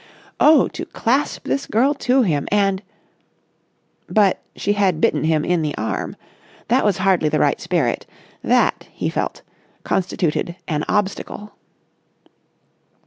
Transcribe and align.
Oh, 0.39 0.67
to 0.69 0.87
clasp 0.87 1.43
this 1.45 1.67
girl 1.67 1.93
to 1.93 2.23
him 2.23 2.47
and.... 2.51 2.81
But 4.09 4.41
she 4.55 4.73
had 4.73 4.99
bitten 4.99 5.25
him 5.25 5.45
in 5.45 5.61
the 5.61 5.77
arm. 5.77 6.15
That 6.69 6.83
was 6.83 6.97
hardly 6.97 7.29
the 7.29 7.37
right 7.37 7.61
spirit. 7.61 8.07
That, 8.43 8.87
he 8.91 9.09
felt, 9.11 9.43
constituted 9.83 10.55
an 10.67 10.85
obstacle. 10.87 11.53